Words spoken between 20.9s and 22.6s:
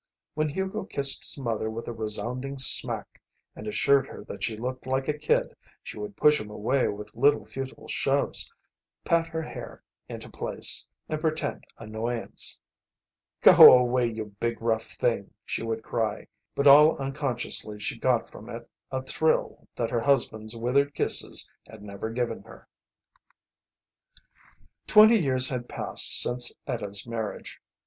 kisses had never given